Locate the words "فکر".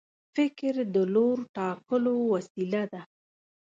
0.35-0.75